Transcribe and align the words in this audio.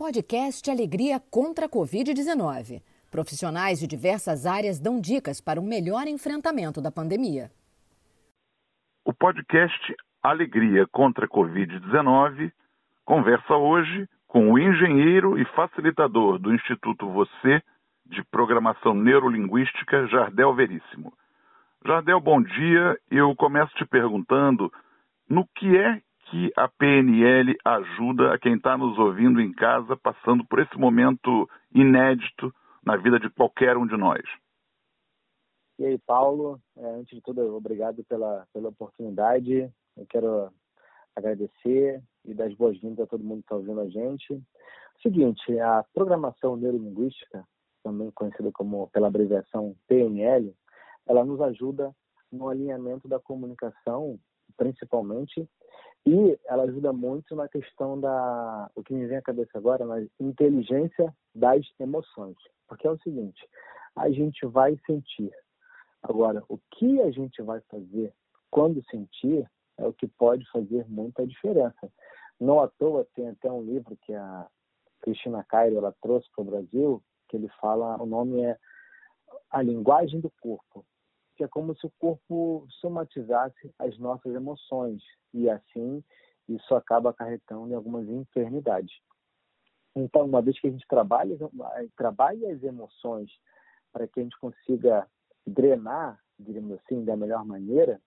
Podcast 0.00 0.70
Alegria 0.70 1.20
contra 1.30 1.66
a 1.66 1.68
Covid-19. 1.68 2.82
Profissionais 3.10 3.78
de 3.78 3.86
diversas 3.86 4.46
áreas 4.46 4.80
dão 4.80 4.98
dicas 4.98 5.42
para 5.42 5.60
um 5.60 5.62
melhor 5.62 6.06
enfrentamento 6.06 6.80
da 6.80 6.90
pandemia. 6.90 7.50
O 9.04 9.12
podcast 9.12 9.94
Alegria 10.22 10.86
contra 10.86 11.26
a 11.26 11.28
Covid-19 11.28 12.50
conversa 13.04 13.54
hoje 13.54 14.08
com 14.26 14.50
o 14.50 14.58
engenheiro 14.58 15.38
e 15.38 15.44
facilitador 15.54 16.38
do 16.38 16.54
Instituto 16.54 17.06
Você 17.10 17.62
de 18.06 18.24
Programação 18.30 18.94
Neurolinguística, 18.94 20.06
Jardel 20.06 20.54
Veríssimo. 20.54 21.12
Jardel, 21.84 22.22
bom 22.22 22.40
dia. 22.40 22.98
Eu 23.10 23.36
começo 23.36 23.74
te 23.74 23.84
perguntando 23.84 24.72
no 25.28 25.46
que 25.54 25.76
é 25.76 26.00
que 26.30 26.52
a 26.56 26.68
PNL 26.68 27.56
ajuda 27.64 28.32
a 28.32 28.38
quem 28.38 28.54
está 28.54 28.78
nos 28.78 28.96
ouvindo 28.98 29.40
em 29.40 29.52
casa, 29.52 29.96
passando 29.96 30.44
por 30.46 30.60
esse 30.60 30.78
momento 30.78 31.48
inédito 31.74 32.54
na 32.84 32.96
vida 32.96 33.18
de 33.18 33.28
qualquer 33.30 33.76
um 33.76 33.86
de 33.86 33.96
nós. 33.96 34.22
E 35.78 35.86
aí, 35.86 35.98
Paulo, 35.98 36.60
é, 36.76 36.86
antes 36.90 37.16
de 37.16 37.22
tudo, 37.22 37.56
obrigado 37.56 38.04
pela, 38.04 38.46
pela 38.52 38.68
oportunidade. 38.68 39.72
Eu 39.96 40.06
quero 40.08 40.52
agradecer 41.16 42.02
e 42.24 42.32
dar 42.32 42.44
as 42.46 42.54
boas-vindas 42.54 43.00
a 43.00 43.06
todo 43.06 43.24
mundo 43.24 43.38
que 43.38 43.46
está 43.46 43.56
ouvindo 43.56 43.80
a 43.80 43.88
gente. 43.88 44.40
Seguinte, 45.02 45.58
a 45.58 45.84
programação 45.92 46.56
neurolinguística, 46.56 47.44
também 47.82 48.10
conhecida 48.12 48.52
como 48.52 48.88
pela 48.90 49.08
abreviação 49.08 49.74
PNL, 49.88 50.54
ela 51.06 51.24
nos 51.24 51.40
ajuda 51.40 51.92
no 52.30 52.48
alinhamento 52.48 53.08
da 53.08 53.18
comunicação, 53.18 54.18
principalmente, 54.56 55.48
e 56.06 56.38
ela 56.46 56.64
ajuda 56.64 56.92
muito 56.92 57.36
na 57.36 57.48
questão 57.48 58.00
da, 58.00 58.70
o 58.74 58.82
que 58.82 58.94
me 58.94 59.06
vem 59.06 59.18
à 59.18 59.22
cabeça 59.22 59.58
agora, 59.58 59.84
na 59.84 60.00
inteligência 60.18 61.14
das 61.34 61.64
emoções. 61.78 62.36
Porque 62.66 62.86
é 62.86 62.90
o 62.90 62.98
seguinte, 62.98 63.46
a 63.94 64.10
gente 64.10 64.46
vai 64.46 64.78
sentir. 64.86 65.32
Agora, 66.02 66.42
o 66.48 66.58
que 66.72 67.00
a 67.02 67.10
gente 67.10 67.42
vai 67.42 67.60
fazer 67.70 68.14
quando 68.50 68.82
sentir 68.90 69.48
é 69.76 69.86
o 69.86 69.92
que 69.92 70.08
pode 70.08 70.48
fazer 70.50 70.88
muita 70.88 71.26
diferença. 71.26 71.92
Não 72.40 72.60
à 72.60 72.68
toa 72.68 73.06
tem 73.14 73.28
até 73.28 73.50
um 73.50 73.62
livro 73.62 73.96
que 74.02 74.14
a 74.14 74.46
Cristina 75.02 75.44
Cairo 75.44 75.76
ela 75.76 75.94
trouxe 76.00 76.28
para 76.34 76.42
o 76.42 76.46
Brasil, 76.46 77.02
que 77.28 77.36
ele 77.36 77.48
fala, 77.60 78.00
o 78.02 78.06
nome 78.06 78.42
é 78.42 78.58
A 79.50 79.62
Linguagem 79.62 80.20
do 80.20 80.30
Corpo 80.40 80.84
que 81.40 81.44
é 81.44 81.48
como 81.48 81.74
se 81.74 81.86
o 81.86 81.92
corpo 81.98 82.66
somatizasse 82.82 83.74
as 83.78 83.98
nossas 83.98 84.34
emoções 84.34 85.02
e 85.32 85.48
assim 85.48 86.04
isso 86.46 86.74
acaba 86.74 87.08
acarretando 87.08 87.66
em 87.70 87.74
algumas 87.74 88.06
enfermidades. 88.06 88.92
Então, 89.96 90.26
uma 90.26 90.42
vez 90.42 90.60
que 90.60 90.66
a 90.68 90.70
gente 90.70 90.86
trabalha, 90.86 91.38
trabalha 91.96 92.52
as 92.52 92.62
emoções 92.62 93.30
para 93.90 94.06
que 94.06 94.20
a 94.20 94.22
gente 94.22 94.38
consiga 94.38 95.06
drenar, 95.46 96.20
digamos 96.38 96.72
assim, 96.72 97.06
da 97.06 97.16
melhor 97.16 97.42
maneira, 97.46 97.98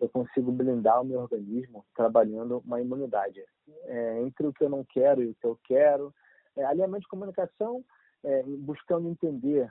eu 0.00 0.08
consigo 0.08 0.50
blindar 0.50 1.00
o 1.00 1.04
meu 1.04 1.20
organismo 1.20 1.86
trabalhando 1.94 2.58
uma 2.66 2.80
imunidade. 2.80 3.40
É, 3.84 4.20
entre 4.22 4.48
o 4.48 4.52
que 4.52 4.64
eu 4.64 4.68
não 4.68 4.84
quero 4.84 5.22
e 5.22 5.28
o 5.28 5.34
que 5.36 5.46
eu 5.46 5.56
quero, 5.62 6.12
é, 6.56 6.64
alinhamento 6.64 7.02
de 7.02 7.08
comunicação, 7.08 7.84
é, 8.24 8.42
buscando 8.42 9.08
entender 9.08 9.70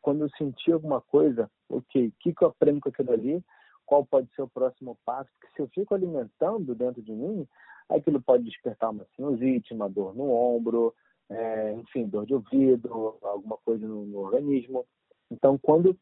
quando 0.00 0.24
eu 0.24 0.30
sentir 0.30 0.72
alguma 0.72 1.00
coisa, 1.00 1.50
ok, 1.68 2.08
o 2.08 2.12
que, 2.20 2.32
que 2.32 2.44
eu 2.44 2.48
aprendo 2.48 2.80
com 2.80 2.88
aquilo 2.88 3.12
ali, 3.12 3.44
qual 3.84 4.04
pode 4.04 4.28
ser 4.34 4.42
o 4.42 4.48
próximo 4.48 4.98
passo, 5.04 5.30
porque 5.38 5.54
se 5.54 5.62
eu 5.62 5.68
fico 5.68 5.94
alimentando 5.94 6.74
dentro 6.74 7.02
de 7.02 7.12
mim, 7.12 7.46
aquilo 7.88 8.20
pode 8.20 8.44
despertar 8.44 8.90
uma 8.90 9.06
sinusite, 9.16 9.72
uma 9.72 9.88
dor 9.88 10.14
no 10.14 10.30
ombro, 10.30 10.94
é, 11.30 11.72
enfim, 11.74 12.06
dor 12.06 12.26
de 12.26 12.34
ouvido, 12.34 13.16
alguma 13.22 13.56
coisa 13.58 13.86
no, 13.86 14.04
no 14.04 14.18
organismo. 14.18 14.86
Então, 15.30 15.58
quando 15.58 15.96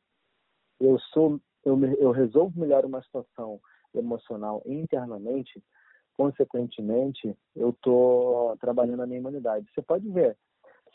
eu 0.80 0.98
sou, 1.12 1.40
eu, 1.64 1.82
eu 1.94 2.10
resolvo 2.10 2.58
melhor 2.58 2.84
uma 2.84 3.02
situação 3.02 3.60
emocional 3.94 4.62
internamente, 4.66 5.62
consequentemente, 6.16 7.36
eu 7.54 7.70
estou 7.70 8.56
trabalhando 8.58 9.02
a 9.02 9.06
minha 9.06 9.18
imunidade. 9.18 9.66
Você 9.74 9.82
pode 9.82 10.08
ver, 10.08 10.36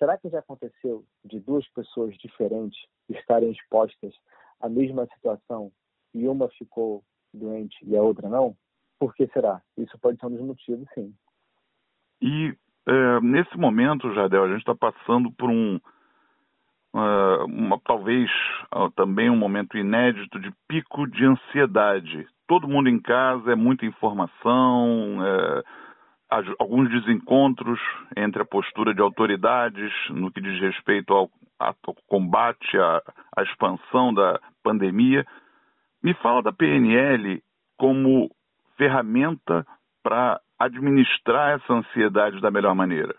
Será 0.02 0.18
que 0.18 0.30
já 0.30 0.40
aconteceu 0.40 1.06
de 1.24 1.40
duas 1.40 1.64
pessoas 1.76 2.18
diferentes 2.18 2.88
estarem 3.08 3.52
expostas 3.52 4.12
à 4.60 4.68
mesma 4.68 5.06
situação 5.14 5.72
e 6.12 6.28
uma 6.28 6.50
ficou 6.50 7.04
doente 7.32 7.78
e 7.84 7.96
a 7.96 8.02
outra 8.02 8.28
não? 8.28 8.56
Por 9.00 9.14
que 9.14 9.28
será? 9.28 9.62
Isso 9.78 9.96
pode 10.00 10.20
ser 10.20 10.26
um 10.26 10.32
dos 10.32 10.42
motivos, 10.42 10.88
sim. 10.96 11.14
E 12.20 12.52
é, 12.88 13.22
nesse 13.22 13.56
momento, 13.56 14.12
Jadel, 14.16 14.46
a 14.46 14.48
gente 14.48 14.62
está 14.62 14.74
passando 14.74 15.32
por 15.34 15.52
um, 15.52 15.76
uh, 15.76 17.46
uma, 17.46 17.80
talvez 17.82 18.28
uh, 18.76 18.90
também 18.96 19.30
um 19.30 19.38
momento 19.38 19.78
inédito 19.78 20.40
de 20.40 20.52
pico 20.68 21.06
de 21.06 21.26
ansiedade. 21.26 22.28
Todo 22.48 22.68
mundo 22.68 22.90
em 22.90 23.00
casa, 23.00 23.52
é 23.52 23.56
muita 23.56 23.86
informação, 23.86 25.24
é, 25.24 25.64
alguns 26.60 26.90
desencontros 26.90 27.80
entre 28.16 28.42
a 28.42 28.46
postura 28.46 28.94
de 28.94 29.02
autoridades 29.02 29.92
no 30.10 30.32
que 30.32 30.40
diz 30.40 30.60
respeito 30.62 31.14
ao, 31.14 31.30
ao 31.60 31.76
combate 32.08 32.78
à, 32.78 33.02
à 33.36 33.44
expansão 33.44 34.14
da 34.14 34.40
pandemia. 34.64 35.26
Me 36.02 36.14
fala 36.16 36.42
da 36.42 36.54
PNL 36.54 37.44
como 37.78 38.30
ferramenta 38.78 39.66
para 40.02 40.40
administrar 40.58 41.60
essa 41.60 41.74
ansiedade 41.74 42.40
da 42.40 42.50
melhor 42.50 42.74
maneira. 42.74 43.16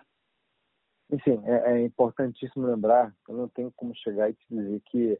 Enfim, 1.10 1.42
é, 1.44 1.72
é, 1.72 1.84
importantíssimo 1.84 2.66
lembrar, 2.66 3.12
eu 3.28 3.36
não 3.36 3.48
tenho 3.48 3.70
como 3.76 3.94
chegar 3.94 4.30
e 4.30 4.34
te 4.34 4.46
dizer 4.48 4.80
que 4.86 5.18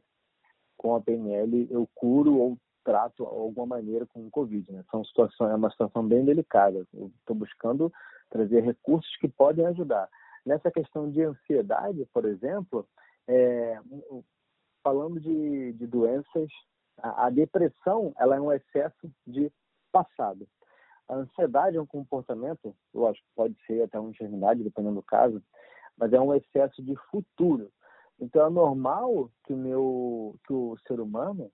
com 0.75 0.95
a 0.95 1.01
PNL 1.01 1.67
eu 1.69 1.87
curo 1.93 2.33
ou 2.35 2.57
trato 2.83 3.23
alguma 3.25 3.77
maneira 3.77 4.05
com 4.05 4.25
o 4.25 4.31
Covid. 4.31 4.71
Né? 4.71 4.83
São 4.91 5.03
situações, 5.05 5.51
é 5.51 5.55
uma 5.55 5.71
situação 5.71 6.05
bem 6.07 6.23
delicada. 6.23 6.85
Estou 6.93 7.35
buscando 7.35 7.91
trazer 8.29 8.61
recursos 8.61 9.15
que 9.17 9.27
podem 9.27 9.65
ajudar. 9.67 10.09
Nessa 10.45 10.71
questão 10.71 11.09
de 11.09 11.21
ansiedade, 11.21 12.05
por 12.13 12.25
exemplo, 12.25 12.87
é, 13.27 13.79
falando 14.83 15.19
de, 15.19 15.73
de 15.73 15.87
doenças, 15.87 16.49
a, 16.97 17.27
a, 17.27 17.29
depressão 17.29 18.13
ela 18.17 18.35
é 18.35 18.41
um 18.41 18.51
excesso 18.51 19.09
de 19.25 19.51
passado. 19.91 20.47
A 21.07 21.15
ansiedade 21.15 21.77
é 21.77 21.81
um 21.81 21.85
comportamento, 21.85 22.75
lógico, 22.93 23.25
pode 23.35 23.55
ser 23.65 23.83
até 23.83 23.99
uma 23.99 24.09
enfermidade, 24.09 24.63
dependendo 24.63 24.95
do 24.95 25.03
caso, 25.03 25.41
mas 25.97 26.11
é 26.11 26.19
um 26.19 26.33
excesso 26.33 26.81
de 26.81 26.95
futuro. 27.09 27.71
Então 28.19 28.45
é 28.45 28.49
normal 28.49 29.29
que 29.45 29.53
o 29.53 29.57
meu, 29.57 30.35
que 30.45 30.53
o 30.53 30.77
ser 30.87 30.99
humano 30.99 31.51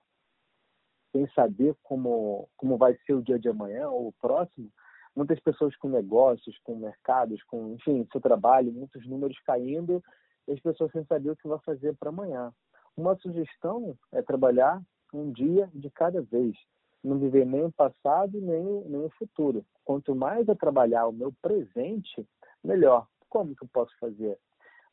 sem 1.11 1.27
saber 1.31 1.75
como, 1.83 2.47
como 2.55 2.77
vai 2.77 2.95
ser 3.05 3.13
o 3.13 3.21
dia 3.21 3.39
de 3.39 3.49
amanhã 3.49 3.89
ou 3.89 4.07
o 4.07 4.13
próximo, 4.13 4.71
muitas 5.15 5.39
pessoas 5.39 5.75
com 5.77 5.89
negócios, 5.89 6.57
com 6.63 6.75
mercados, 6.75 7.41
com, 7.43 7.73
enfim, 7.73 8.07
seu 8.11 8.21
trabalho, 8.21 8.71
muitos 8.71 9.05
números 9.07 9.37
caindo, 9.45 10.03
e 10.47 10.53
as 10.53 10.59
pessoas 10.59 10.91
sem 10.91 11.03
saber 11.05 11.31
o 11.31 11.35
que 11.35 11.47
vai 11.47 11.59
fazer 11.59 11.95
para 11.97 12.09
amanhã. 12.09 12.53
Uma 12.95 13.15
sugestão 13.17 13.97
é 14.11 14.21
trabalhar 14.21 14.81
um 15.13 15.31
dia 15.31 15.69
de 15.73 15.89
cada 15.89 16.21
vez, 16.21 16.55
não 17.03 17.17
viver 17.17 17.45
nem 17.45 17.65
o 17.65 17.71
passado 17.71 18.39
nem 18.41 18.63
nem 18.85 19.05
o 19.05 19.09
futuro. 19.11 19.65
Quanto 19.85 20.13
mais 20.15 20.47
eu 20.47 20.55
trabalhar 20.55 21.07
o 21.07 21.13
meu 21.13 21.33
presente, 21.41 22.27
melhor. 22.63 23.07
Como 23.29 23.55
que 23.55 23.63
eu 23.63 23.69
posso 23.71 23.91
fazer? 23.99 24.37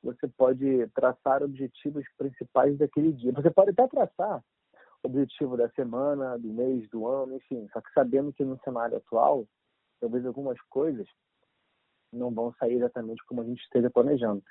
Você 0.03 0.29
pode 0.29 0.87
traçar 0.95 1.43
objetivos 1.43 2.05
principais 2.17 2.79
daquele 2.79 3.13
dia. 3.13 3.33
Você 3.33 3.51
pode 3.51 3.71
até 3.71 3.89
traçar 3.89 4.43
objetivo 5.03 5.57
da 5.57 5.69
semana, 5.71 6.39
do 6.39 6.49
mês, 6.49 6.89
do 6.91 7.07
ano, 7.07 7.37
enfim. 7.37 7.69
Só 7.73 7.81
que 7.81 7.93
sabendo 7.93 8.33
que 8.33 8.45
no 8.45 8.59
cenário 8.65 8.97
atual, 8.97 9.47
talvez 10.01 10.25
algumas 10.27 10.61
coisas 10.63 11.07
não 12.13 12.31
vão 12.31 12.53
sair 12.55 12.75
exatamente 12.75 13.25
como 13.27 13.43
a 13.43 13.45
gente 13.45 13.63
esteja 13.63 13.91
planejando. 13.91 14.43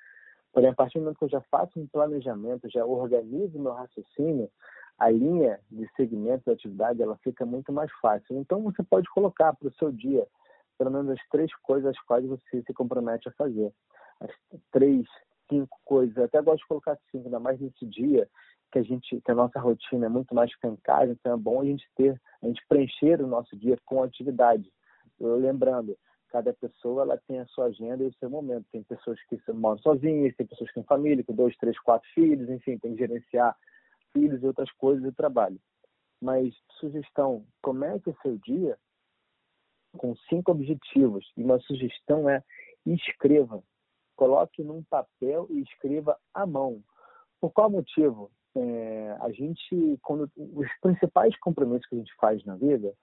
Porém, 0.54 0.70
a 0.70 0.74
partir 0.74 1.00
do 1.00 1.02
momento 1.02 1.18
que 1.18 1.26
eu 1.26 1.30
já 1.30 1.42
faço 1.52 1.80
um 1.80 1.88
planejamento, 1.88 2.70
já 2.70 2.86
organizo 2.86 3.60
meu 3.60 3.74
raciocínio, 3.74 4.50
a 4.98 5.10
linha 5.10 5.60
de 5.70 5.86
segmento 5.96 6.46
da 6.46 6.54
atividade 6.54 7.02
ela 7.02 7.18
fica 7.18 7.46
muito 7.46 7.74
mais 7.74 7.92
fácil. 8.02 8.38
Então, 8.38 8.64
você 8.64 8.82
pode 8.84 9.10
colocar 9.10 9.54
para 9.54 9.68
o 9.68 9.74
seu 9.74 9.92
dia 9.92 10.26
pelo 10.78 10.92
menos 10.92 11.10
as 11.10 11.28
três 11.30 11.54
coisas 11.58 11.90
às 11.90 12.02
quais 12.04 12.26
você 12.26 12.62
se 12.62 12.74
compromete 12.74 13.28
a 13.30 13.34
fazer. 13.34 13.72
As 14.20 14.32
três, 14.72 15.06
cinco 15.50 15.78
coisas. 15.84 16.16
Eu 16.16 16.26
até 16.26 16.42
gosto 16.42 16.60
de 16.60 16.68
colocar 16.68 16.98
cinco, 17.12 17.26
ainda 17.26 17.40
mais 17.40 17.60
nesse 17.60 17.86
dia 17.86 18.28
que 18.72 18.80
a 18.80 18.84
gente 18.84 19.22
que 19.22 19.32
a 19.32 19.36
nossa 19.36 19.60
rotina 19.60 20.06
é 20.06 20.10
muito 20.10 20.34
mais 20.34 20.52
casa, 20.84 21.12
então 21.12 21.34
é 21.34 21.38
bom 21.38 21.62
a 21.62 21.66
gente 21.66 21.86
ter, 21.96 22.20
a 22.42 22.48
gente 22.48 22.62
preencher 22.68 23.22
o 23.22 23.28
nosso 23.28 23.56
dia 23.58 23.78
com 23.86 24.04
atividade. 24.04 24.70
Eu, 25.20 25.38
lembrando, 25.38 25.98
cada 26.30 26.54
pessoa 26.54 27.04
ela 27.04 27.18
tem 27.28 27.40
a 27.40 27.46
sua 27.48 27.66
agenda 27.66 28.04
e 28.04 28.08
o 28.08 28.14
seu 28.16 28.30
momento. 28.30 28.66
Tem 28.72 28.84
pessoas 28.84 29.20
que 29.28 29.40
moram 29.54 29.78
sozinhas, 29.80 30.36
tem 30.36 30.46
pessoas 30.46 30.70
que 30.70 30.76
têm 30.76 30.84
família, 30.84 31.24
com 31.24 31.34
dois, 31.34 31.56
três, 31.58 31.80
quatro 31.80 32.08
filhos, 32.14 32.50
enfim, 32.50 32.78
tem 32.78 32.94
que 32.94 33.00
gerenciar 33.00 33.56
filhos 34.12 34.42
e 34.42 34.46
outras 34.46 34.72
coisas 34.74 35.04
do 35.04 35.14
trabalho. 35.14 35.60
Mas 36.22 36.54
sugestão, 36.80 37.46
comece 37.62 38.10
o 38.10 38.18
seu 38.22 38.38
dia 38.40 38.78
com 39.98 40.16
cinco 40.30 40.52
objetivos. 40.52 41.26
E 41.38 41.44
uma 41.44 41.60
sugestão 41.60 42.30
é 42.30 42.44
escreva 42.86 43.64
coloque 44.16 44.64
num 44.64 44.84
papel 44.84 45.48
e 45.50 45.62
escreva 45.62 46.18
à 46.34 46.46
mão. 46.46 46.82
Por 47.40 47.52
qual 47.52 47.70
motivo? 47.70 48.32
É, 48.58 49.18
a 49.20 49.32
gente, 49.32 50.00
quando 50.02 50.32
os 50.38 50.68
principais 50.82 51.38
compromissos 51.40 51.86
que 51.88 51.96
a 51.96 51.98
gente 51.98 52.16
faz 52.16 52.44
na 52.46 52.56
vida 52.56 52.94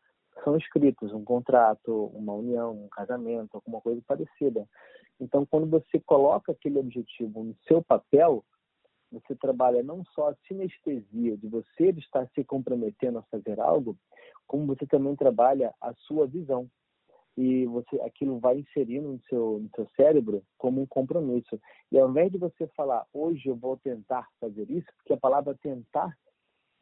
são 0.42 0.56
escritos, 0.56 1.12
um 1.12 1.24
contrato, 1.24 2.06
uma 2.14 2.32
união, 2.32 2.84
um 2.84 2.88
casamento, 2.88 3.54
alguma 3.54 3.80
coisa 3.80 4.00
parecida. 4.06 4.66
Então, 5.20 5.44
quando 5.44 5.68
você 5.68 6.00
coloca 6.00 6.52
aquele 6.52 6.78
objetivo 6.78 7.44
no 7.44 7.54
seu 7.68 7.82
papel, 7.82 8.42
você 9.12 9.34
trabalha 9.34 9.82
não 9.82 10.02
só 10.14 10.30
a 10.30 10.36
sinestesia 10.48 11.36
de 11.36 11.46
você 11.46 11.90
estar 11.90 12.26
se 12.34 12.42
comprometendo 12.42 13.18
a 13.18 13.22
fazer 13.22 13.60
algo, 13.60 13.96
como 14.46 14.66
você 14.66 14.86
também 14.86 15.14
trabalha 15.14 15.74
a 15.80 15.92
sua 15.94 16.26
visão 16.26 16.68
e 17.36 17.66
você 17.66 18.00
aquilo 18.02 18.38
vai 18.38 18.58
inserindo 18.58 19.08
no 19.08 19.20
seu, 19.28 19.60
no 19.60 19.70
seu 19.74 19.88
cérebro 19.96 20.42
como 20.58 20.82
um 20.82 20.86
compromisso. 20.86 21.60
E 21.90 21.98
ao 21.98 22.10
invés 22.10 22.30
de 22.30 22.38
você 22.38 22.66
falar, 22.68 23.06
hoje 23.12 23.48
eu 23.48 23.56
vou 23.56 23.76
tentar 23.76 24.28
fazer 24.40 24.70
isso, 24.70 24.86
porque 24.96 25.14
a 25.14 25.18
palavra 25.18 25.56
tentar, 25.62 26.14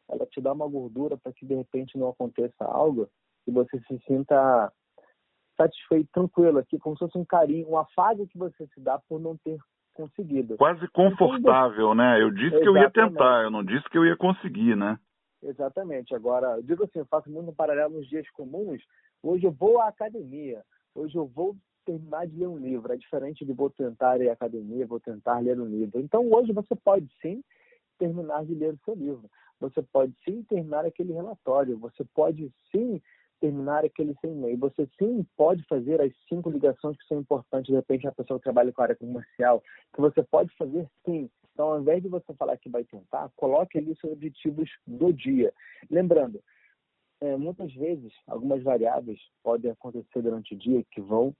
ela 0.09 0.25
te 0.25 0.41
dá 0.41 0.51
uma 0.51 0.67
gordura 0.67 1.17
para 1.17 1.31
que 1.31 1.45
de 1.45 1.55
repente 1.55 1.97
não 1.97 2.09
aconteça 2.09 2.65
algo 2.65 3.07
e 3.47 3.51
você 3.51 3.79
se 3.87 3.97
sinta 4.05 4.71
satisfeito, 5.55 6.09
tranquilo 6.11 6.59
aqui, 6.59 6.77
como 6.79 6.95
se 6.95 7.05
fosse 7.05 7.17
um 7.17 7.25
carinho, 7.25 7.69
um 7.69 7.77
afago 7.77 8.27
que 8.27 8.37
você 8.37 8.67
se 8.67 8.79
dá 8.79 8.99
por 9.07 9.19
não 9.19 9.37
ter 9.37 9.57
conseguido. 9.93 10.57
Quase 10.57 10.87
confortável, 10.89 11.93
né? 11.93 12.21
Eu 12.21 12.31
disse 12.31 12.55
Exatamente. 12.55 12.63
que 12.63 12.69
eu 12.69 12.77
ia 12.77 12.89
tentar, 12.89 13.43
eu 13.43 13.51
não 13.51 13.63
disse 13.63 13.89
que 13.89 13.97
eu 13.97 14.05
ia 14.05 14.17
conseguir, 14.17 14.75
né? 14.75 14.97
Exatamente. 15.43 16.13
Agora, 16.15 16.57
eu 16.57 16.63
digo 16.63 16.83
assim, 16.83 16.99
eu 16.99 17.05
faço 17.05 17.29
muito 17.29 17.49
um 17.49 17.53
paralelo 17.55 17.95
nos 17.95 18.07
dias 18.07 18.29
comuns. 18.31 18.81
Hoje 19.23 19.45
eu 19.45 19.51
vou 19.51 19.79
à 19.79 19.87
academia. 19.87 20.63
Hoje 20.95 21.15
eu 21.15 21.27
vou 21.27 21.55
terminar 21.85 22.27
de 22.27 22.37
ler 22.37 22.47
um 22.47 22.57
livro. 22.57 22.91
É 22.91 22.97
diferente 22.97 23.45
de 23.45 23.53
vou 23.53 23.69
tentar 23.69 24.19
ir 24.19 24.29
à 24.29 24.33
academia, 24.33 24.87
vou 24.87 24.99
tentar 24.99 25.39
ler 25.39 25.59
um 25.59 25.65
livro. 25.65 25.99
Então, 25.99 26.31
hoje 26.31 26.51
você 26.51 26.75
pode 26.75 27.07
sim 27.21 27.43
terminar 27.99 28.45
de 28.45 28.55
ler 28.55 28.73
o 28.73 28.79
seu 28.83 28.95
livro. 28.95 29.29
Você 29.59 29.81
pode 29.81 30.13
sim 30.25 30.43
terminar 30.43 30.85
aquele 30.85 31.13
relatório. 31.13 31.77
Você 31.77 32.03
pode 32.15 32.51
sim 32.71 33.01
terminar 33.39 33.85
aquele 33.85 34.15
sem 34.21 34.31
e-mail. 34.31 34.57
Você 34.57 34.87
sim 34.97 35.25
pode 35.37 35.63
fazer 35.65 36.01
as 36.01 36.11
cinco 36.27 36.49
ligações 36.49 36.97
que 36.97 37.07
são 37.07 37.19
importantes, 37.19 37.69
de 37.69 37.75
repente, 37.75 38.07
a 38.07 38.11
pessoa 38.11 38.39
que 38.39 38.43
trabalha 38.43 38.71
com 38.71 38.81
a 38.81 38.85
área 38.85 38.95
comercial, 38.95 39.63
que 39.93 40.01
você 40.01 40.23
pode 40.23 40.55
fazer 40.55 40.87
sim. 41.05 41.29
Então, 41.53 41.73
ao 41.73 41.81
invés 41.81 42.01
de 42.01 42.09
você 42.09 42.33
falar 42.35 42.57
que 42.57 42.69
vai 42.69 42.83
tentar, 42.83 43.29
coloque 43.35 43.77
ali 43.77 43.91
os 43.91 43.99
seus 43.99 44.13
objetivos 44.13 44.69
do 44.87 45.11
dia. 45.11 45.53
Lembrando, 45.89 46.41
é, 47.21 47.37
muitas 47.37 47.71
vezes, 47.73 48.11
algumas 48.27 48.63
variáveis 48.63 49.19
podem 49.43 49.71
acontecer 49.71 50.21
durante 50.21 50.55
o 50.55 50.57
dia 50.57 50.83
que 50.91 50.99
vão 50.99 51.35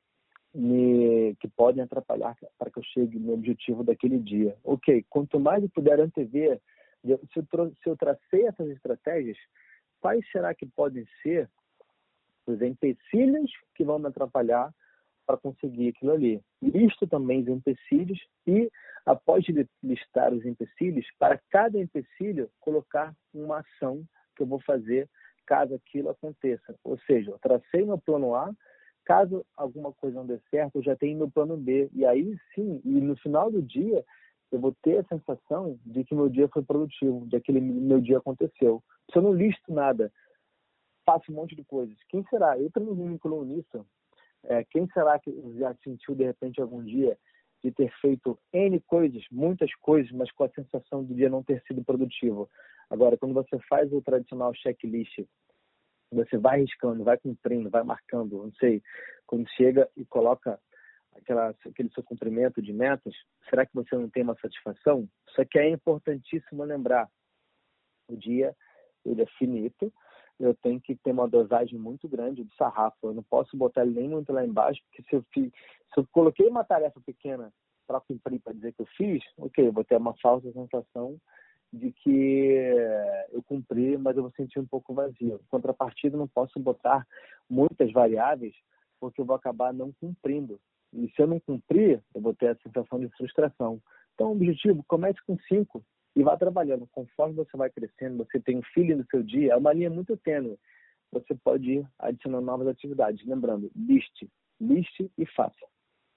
me, 0.53 1.35
que 1.39 1.47
podem 1.47 1.83
atrapalhar 1.83 2.37
para 2.57 2.69
que 2.69 2.79
eu 2.79 2.83
chegue 2.83 3.17
no 3.17 3.33
objetivo 3.33 3.83
daquele 3.83 4.19
dia. 4.19 4.55
Ok, 4.63 5.05
quanto 5.09 5.39
mais 5.39 5.63
eu 5.63 5.69
puder 5.69 5.99
antever, 5.99 6.61
se 7.03 7.11
eu, 7.11 7.19
se 7.83 7.89
eu 7.89 7.97
tracei 7.97 8.45
essas 8.45 8.69
estratégias, 8.69 9.37
quais 9.99 10.23
será 10.31 10.53
que 10.53 10.65
podem 10.67 11.05
ser 11.23 11.49
os 12.45 12.61
empecilhos 12.61 13.51
que 13.75 13.83
vão 13.83 13.97
me 13.97 14.07
atrapalhar 14.07 14.71
para 15.25 15.37
conseguir 15.37 15.89
aquilo 15.89 16.11
ali. 16.11 16.41
Listo 16.61 17.07
também 17.07 17.41
os 17.41 17.47
empecilhos 17.47 18.19
e, 18.45 18.69
após 19.05 19.45
listar 19.81 20.33
os 20.33 20.45
empecilhos, 20.45 21.05
para 21.17 21.39
cada 21.49 21.79
empecilho, 21.79 22.49
colocar 22.59 23.15
uma 23.33 23.59
ação 23.59 24.03
que 24.35 24.43
eu 24.43 24.47
vou 24.47 24.59
fazer 24.61 25.09
caso 25.51 25.75
aquilo 25.75 26.09
aconteça. 26.09 26.73
Ou 26.81 26.97
seja, 26.99 27.31
eu 27.31 27.39
tracei 27.39 27.83
meu 27.83 27.97
plano 27.97 28.33
A, 28.33 28.55
caso 29.03 29.45
alguma 29.57 29.91
coisa 29.91 30.15
não 30.15 30.25
dê 30.25 30.39
certo, 30.49 30.77
eu 30.77 30.83
já 30.83 30.95
tenho 30.95 31.17
meu 31.17 31.29
plano 31.29 31.57
B. 31.57 31.89
E 31.93 32.05
aí 32.05 32.37
sim, 32.55 32.81
e 32.85 33.01
no 33.01 33.17
final 33.17 33.51
do 33.51 33.61
dia, 33.61 34.01
eu 34.49 34.59
vou 34.61 34.73
ter 34.81 34.99
a 34.99 35.03
sensação 35.03 35.77
de 35.85 36.05
que 36.05 36.15
meu 36.15 36.29
dia 36.29 36.47
foi 36.47 36.63
produtivo, 36.63 37.25
de 37.25 37.31
que 37.31 37.35
aquele 37.35 37.59
meu 37.59 37.99
dia 37.99 38.19
aconteceu. 38.19 38.81
Se 39.11 39.17
eu 39.17 39.21
não 39.21 39.33
listo 39.33 39.73
nada, 39.73 40.09
faço 41.05 41.29
um 41.29 41.35
monte 41.35 41.53
de 41.53 41.65
coisas. 41.65 41.97
Quem 42.07 42.23
será? 42.29 42.57
Eu 42.57 42.71
também 42.71 42.95
me 42.95 43.13
incluo 43.13 43.43
nisso. 43.43 43.85
É, 44.45 44.63
quem 44.63 44.87
será 44.93 45.19
que 45.19 45.31
já 45.59 45.75
sentiu 45.83 46.15
de 46.15 46.23
repente 46.23 46.61
algum 46.61 46.81
dia 46.81 47.17
de 47.61 47.71
ter 47.71 47.91
feito 47.99 48.39
N 48.53 48.79
coisas, 48.87 49.21
muitas 49.29 49.75
coisas, 49.75 50.09
mas 50.13 50.31
com 50.31 50.45
a 50.45 50.49
sensação 50.49 51.03
do 51.03 51.13
dia 51.13 51.29
não 51.29 51.43
ter 51.43 51.61
sido 51.67 51.83
produtivo? 51.83 52.49
Agora, 52.91 53.17
quando 53.17 53.33
você 53.33 53.57
faz 53.69 53.91
o 53.93 54.01
tradicional 54.01 54.53
checklist, 54.53 55.25
você 56.11 56.37
vai 56.37 56.59
riscando, 56.59 57.05
vai 57.05 57.17
cumprindo, 57.17 57.69
vai 57.69 57.83
marcando, 57.83 58.43
não 58.43 58.51
sei, 58.55 58.83
quando 59.25 59.49
chega 59.51 59.89
e 59.95 60.05
coloca 60.05 60.59
aquela, 61.15 61.55
aquele 61.65 61.89
seu 61.91 62.03
cumprimento 62.03 62.61
de 62.61 62.73
metas, 62.73 63.13
será 63.49 63.65
que 63.65 63.73
você 63.73 63.95
não 63.95 64.09
tem 64.09 64.23
uma 64.23 64.35
satisfação? 64.35 65.07
Só 65.29 65.45
que 65.45 65.57
é 65.57 65.69
importantíssimo 65.69 66.65
lembrar, 66.65 67.09
o 68.09 68.17
dia 68.17 68.53
ele 69.05 69.21
é 69.21 69.25
finito, 69.37 69.91
eu 70.37 70.53
tenho 70.55 70.81
que 70.81 70.97
ter 70.97 71.11
uma 71.11 71.29
dosagem 71.29 71.79
muito 71.79 72.09
grande 72.09 72.43
de 72.43 72.55
sarrafo. 72.55 72.97
Eu 73.03 73.13
não 73.13 73.23
posso 73.23 73.55
botar 73.55 73.83
ele 73.83 73.93
nem 73.93 74.09
muito 74.09 74.33
lá 74.33 74.43
embaixo, 74.43 74.81
porque 74.85 75.03
se 75.07 75.15
eu, 75.15 75.23
fiz, 75.31 75.49
se 75.93 75.99
eu 75.99 76.07
coloquei 76.11 76.47
uma 76.47 76.63
tarefa 76.63 76.99
pequena 77.05 77.53
para 77.87 78.01
cumprir, 78.01 78.41
para 78.41 78.53
dizer 78.53 78.73
que 78.73 78.81
eu 78.81 78.87
fiz, 78.97 79.23
ok, 79.37 79.65
eu 79.65 79.71
vou 79.71 79.83
ter 79.85 79.95
uma 79.95 80.15
falsa 80.17 80.51
sensação 80.51 81.17
de 81.71 81.91
que 81.91 82.73
eu 83.31 83.41
cumpri, 83.43 83.97
mas 83.97 84.17
eu 84.17 84.23
vou 84.23 84.31
sentir 84.31 84.59
um 84.59 84.65
pouco 84.65 84.93
vazio. 84.93 85.35
Em 85.35 85.49
contrapartida, 85.49 86.17
não 86.17 86.27
posso 86.27 86.59
botar 86.59 87.07
muitas 87.49 87.91
variáveis, 87.91 88.53
porque 88.99 89.21
eu 89.21 89.25
vou 89.25 89.35
acabar 89.35 89.73
não 89.73 89.91
cumprindo. 89.93 90.59
E 90.93 91.09
se 91.15 91.21
eu 91.21 91.27
não 91.27 91.39
cumprir, 91.39 92.03
eu 92.13 92.21
vou 92.21 92.33
ter 92.33 92.49
a 92.49 92.55
sensação 92.55 92.99
de 92.99 93.07
frustração. 93.15 93.81
Então, 94.13 94.27
o 94.27 94.31
objetivo, 94.33 94.83
comece 94.87 95.19
com 95.25 95.37
cinco, 95.47 95.83
e 96.15 96.23
vá 96.23 96.37
trabalhando. 96.37 96.87
Conforme 96.91 97.35
você 97.35 97.55
vai 97.55 97.69
crescendo, 97.69 98.25
você 98.25 98.39
tem 98.39 98.57
um 98.57 98.63
filho 98.73 98.97
no 98.97 99.05
seu 99.09 99.23
dia, 99.23 99.53
é 99.53 99.55
uma 99.55 99.73
linha 99.73 99.89
muito 99.89 100.17
tênue. 100.17 100.57
Você 101.11 101.35
pode 101.35 101.71
ir 101.71 101.87
adicionando 101.99 102.45
novas 102.45 102.67
atividades. 102.67 103.25
Lembrando, 103.25 103.71
liste, 103.75 104.29
liste 104.59 105.11
e 105.17 105.25
faça. 105.25 105.65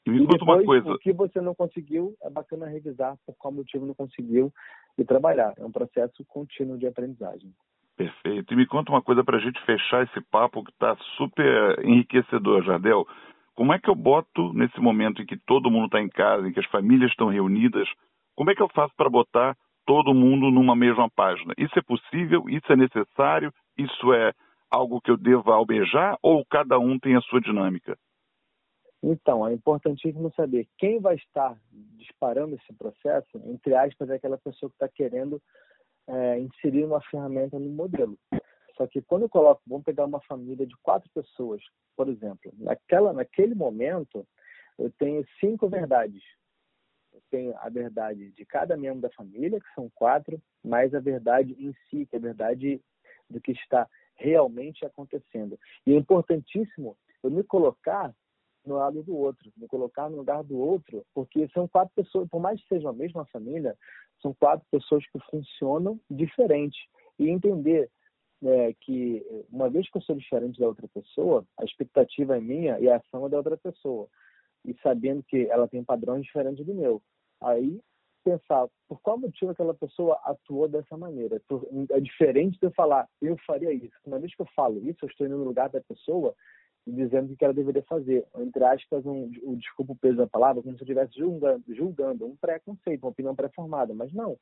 E 0.06 0.10
me 0.10 0.26
conta 0.26 0.44
uma 0.44 0.62
coisa. 0.62 0.92
O 0.92 0.98
que 0.98 1.12
você 1.12 1.40
não 1.40 1.54
conseguiu, 1.54 2.14
é 2.22 2.30
bacana 2.30 2.66
revisar 2.66 3.16
por 3.26 3.34
qual 3.36 3.52
motivo 3.52 3.86
não 3.86 3.94
conseguiu 3.94 4.52
e 4.98 5.04
trabalhar. 5.04 5.52
É 5.56 5.64
um 5.64 5.72
processo 5.72 6.24
contínuo 6.26 6.78
de 6.78 6.86
aprendizagem. 6.86 7.52
Perfeito. 7.96 8.52
E 8.52 8.56
me 8.56 8.66
conta 8.66 8.90
uma 8.90 9.02
coisa 9.02 9.22
para 9.22 9.36
a 9.36 9.40
gente 9.40 9.60
fechar 9.64 10.02
esse 10.04 10.20
papo 10.30 10.64
que 10.64 10.70
está 10.70 10.96
super 11.16 11.84
enriquecedor, 11.84 12.62
Jardel. 12.64 13.06
Como 13.54 13.72
é 13.72 13.78
que 13.78 13.88
eu 13.88 13.94
boto 13.94 14.52
nesse 14.52 14.80
momento 14.80 15.22
em 15.22 15.26
que 15.26 15.36
todo 15.36 15.70
mundo 15.70 15.86
está 15.86 16.00
em 16.00 16.08
casa, 16.08 16.48
em 16.48 16.52
que 16.52 16.58
as 16.58 16.66
famílias 16.66 17.10
estão 17.10 17.28
reunidas, 17.28 17.88
como 18.34 18.50
é 18.50 18.54
que 18.54 18.62
eu 18.62 18.68
faço 18.68 18.92
para 18.96 19.08
botar 19.08 19.56
todo 19.86 20.14
mundo 20.14 20.50
numa 20.50 20.74
mesma 20.74 21.08
página. 21.10 21.54
Isso 21.58 21.78
é 21.78 21.82
possível? 21.82 22.44
Isso 22.48 22.72
é 22.72 22.76
necessário? 22.76 23.52
Isso 23.76 24.12
é 24.12 24.32
algo 24.70 25.00
que 25.00 25.10
eu 25.10 25.16
deva 25.16 25.54
almejar 25.54 26.16
ou 26.22 26.44
cada 26.44 26.78
um 26.78 26.98
tem 26.98 27.16
a 27.16 27.20
sua 27.20 27.40
dinâmica? 27.40 27.96
Então, 29.06 29.46
é 29.46 29.52
importantíssimo 29.52 30.32
saber 30.34 30.66
quem 30.78 30.98
vai 30.98 31.16
estar 31.16 31.58
disparando 31.98 32.54
esse 32.54 32.72
processo, 32.72 33.36
entre 33.44 33.74
aspas, 33.74 34.08
é 34.08 34.14
aquela 34.14 34.38
pessoa 34.38 34.70
que 34.70 34.76
está 34.76 34.88
querendo 34.88 35.42
é, 36.06 36.38
inserir 36.38 36.84
uma 36.84 37.02
ferramenta 37.02 37.58
no 37.58 37.68
modelo. 37.68 38.18
Só 38.76 38.86
que 38.86 39.02
quando 39.02 39.22
eu 39.22 39.28
coloco, 39.28 39.60
vamos 39.66 39.84
pegar 39.84 40.06
uma 40.06 40.20
família 40.22 40.66
de 40.66 40.74
quatro 40.82 41.10
pessoas, 41.14 41.62
por 41.94 42.08
exemplo, 42.08 42.50
naquela, 42.56 43.12
naquele 43.12 43.54
momento, 43.54 44.26
eu 44.78 44.90
tenho 44.98 45.22
cinco 45.38 45.68
verdades 45.68 46.22
tenho 47.30 47.56
a 47.58 47.68
verdade 47.68 48.30
de 48.30 48.44
cada 48.44 48.76
membro 48.76 49.00
da 49.00 49.10
família, 49.10 49.60
que 49.60 49.74
são 49.74 49.90
quatro, 49.94 50.40
mais 50.62 50.94
a 50.94 51.00
verdade 51.00 51.56
em 51.58 51.72
si, 51.88 52.06
que 52.06 52.16
é 52.16 52.18
a 52.18 52.22
verdade 52.22 52.80
do 53.28 53.40
que 53.40 53.52
está 53.52 53.88
realmente 54.14 54.84
acontecendo. 54.84 55.58
E 55.86 55.92
é 55.92 55.96
importantíssimo 55.96 56.96
eu 57.22 57.30
me 57.30 57.42
colocar 57.42 58.14
no 58.64 58.76
lado 58.76 59.02
do 59.02 59.16
outro, 59.16 59.50
me 59.56 59.66
colocar 59.66 60.08
no 60.08 60.16
lugar 60.16 60.42
do 60.42 60.58
outro, 60.58 61.04
porque 61.14 61.48
são 61.48 61.68
quatro 61.68 61.94
pessoas, 61.94 62.28
por 62.28 62.40
mais 62.40 62.60
que 62.62 62.68
sejam 62.68 62.90
a 62.90 62.94
mesma 62.94 63.24
família, 63.26 63.76
são 64.20 64.34
quatro 64.34 64.66
pessoas 64.70 65.04
que 65.10 65.18
funcionam 65.30 66.00
diferente. 66.10 66.78
E 67.18 67.28
entender 67.28 67.90
é, 68.42 68.74
que, 68.80 69.24
uma 69.50 69.68
vez 69.68 69.88
que 69.90 69.96
eu 69.96 70.02
sou 70.02 70.16
diferente 70.16 70.58
da 70.58 70.66
outra 70.66 70.88
pessoa, 70.88 71.44
a 71.58 71.64
expectativa 71.64 72.36
é 72.36 72.40
minha 72.40 72.78
e 72.80 72.88
a 72.88 72.96
ação 72.96 73.26
é 73.26 73.28
da 73.28 73.36
outra 73.36 73.56
pessoa. 73.56 74.08
E 74.64 74.74
sabendo 74.82 75.22
que 75.22 75.46
ela 75.50 75.68
tem 75.68 75.84
padrões 75.84 76.24
diferentes 76.24 76.64
do 76.64 76.74
meu. 76.74 77.02
Aí, 77.40 77.80
pensar 78.24 78.66
por 78.88 79.00
qual 79.02 79.18
motivo 79.18 79.50
aquela 79.50 79.74
pessoa 79.74 80.18
atuou 80.24 80.66
dessa 80.66 80.96
maneira. 80.96 81.40
É 81.90 82.00
diferente 82.00 82.58
de 82.58 82.66
eu 82.66 82.72
falar, 82.72 83.06
eu 83.20 83.36
faria 83.46 83.72
isso. 83.72 83.94
Uma 84.06 84.18
vez 84.18 84.34
que 84.34 84.40
eu 84.40 84.48
falo 84.56 84.78
isso, 84.88 85.04
eu 85.04 85.08
estou 85.08 85.26
indo 85.26 85.36
no 85.36 85.44
lugar 85.44 85.68
da 85.68 85.80
pessoa 85.82 86.34
dizendo 86.86 87.32
o 87.32 87.36
que 87.36 87.44
ela 87.44 87.54
deveria 87.54 87.82
fazer. 87.82 88.26
Entre 88.36 88.62
aspas, 88.64 89.04
um, 89.06 89.30
um, 89.42 89.56
desculpa 89.56 89.92
o 89.92 89.96
peso 89.96 90.16
da 90.16 90.26
palavra, 90.26 90.62
como 90.62 90.74
se 90.76 90.82
eu 90.82 90.84
estivesse 90.84 91.18
julgando, 91.18 91.64
julgando 91.68 92.26
um 92.26 92.36
preconceito, 92.36 93.02
uma 93.02 93.10
opinião 93.10 93.34
pré-formada. 93.34 93.94
Mas 93.94 94.12
não. 94.12 94.36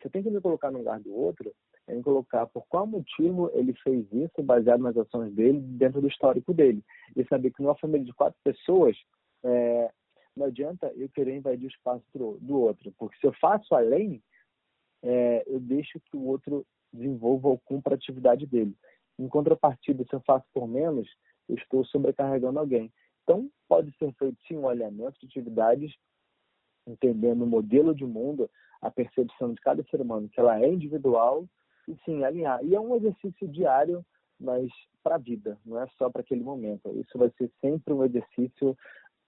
Você 0.00 0.10
tem 0.10 0.22
que 0.22 0.30
me 0.30 0.40
colocar 0.40 0.70
no 0.70 0.78
lugar 0.78 1.00
do 1.00 1.14
outro, 1.14 1.50
é 1.86 1.94
me 1.94 2.02
colocar 2.02 2.46
por 2.46 2.66
qual 2.68 2.86
motivo 2.86 3.50
ele 3.54 3.72
fez 3.82 4.06
isso, 4.12 4.42
baseado 4.42 4.80
nas 4.80 4.96
ações 4.96 5.32
dele, 5.34 5.58
dentro 5.58 6.00
do 6.02 6.08
histórico 6.08 6.52
dele. 6.52 6.82
E 7.16 7.24
saber 7.24 7.50
que 7.50 7.62
numa 7.62 7.76
família 7.76 8.04
de 8.04 8.12
quatro 8.12 8.38
pessoas, 8.44 8.94
é, 9.42 9.90
não 10.36 10.46
adianta 10.46 10.92
eu 10.96 11.08
querer 11.08 11.36
invadir 11.36 11.66
o 11.66 11.70
espaço 11.70 12.04
do, 12.14 12.36
do 12.40 12.60
outro, 12.60 12.92
porque 12.98 13.16
se 13.18 13.26
eu 13.26 13.32
faço 13.40 13.74
além, 13.74 14.22
é, 15.02 15.44
eu 15.46 15.58
deixo 15.58 15.98
que 16.00 16.16
o 16.16 16.24
outro 16.26 16.66
desenvolva 16.92 17.48
ou 17.48 17.58
cumpra 17.58 17.94
a 17.94 17.96
atividade 17.96 18.46
dele. 18.46 18.74
Em 19.18 19.28
contrapartida, 19.28 20.04
se 20.04 20.14
eu 20.14 20.20
faço 20.20 20.44
por 20.52 20.68
menos, 20.68 21.08
estou 21.48 21.84
sobrecarregando 21.84 22.58
alguém. 22.58 22.92
Então, 23.22 23.50
pode 23.68 23.90
ser 23.98 24.12
feito 24.14 24.36
sim 24.46 24.56
um 24.56 24.68
alinhamento 24.68 25.18
de 25.20 25.26
atividades, 25.26 25.94
entendendo 26.86 27.42
o 27.42 27.46
modelo 27.46 27.94
de 27.94 28.04
mundo, 28.04 28.48
a 28.80 28.90
percepção 28.90 29.52
de 29.52 29.60
cada 29.60 29.82
ser 29.84 30.00
humano, 30.00 30.28
que 30.28 30.38
ela 30.38 30.60
é 30.60 30.68
individual, 30.68 31.46
e 31.88 31.96
sim 32.04 32.24
alinhar. 32.24 32.64
E 32.64 32.74
é 32.74 32.80
um 32.80 32.94
exercício 32.96 33.48
diário, 33.48 34.04
mas 34.38 34.70
para 35.02 35.16
a 35.16 35.18
vida, 35.18 35.58
não 35.64 35.80
é 35.80 35.86
só 35.98 36.10
para 36.10 36.20
aquele 36.20 36.42
momento. 36.42 36.90
Isso 36.98 37.16
vai 37.16 37.30
ser 37.38 37.50
sempre 37.60 37.94
um 37.94 38.04
exercício 38.04 38.76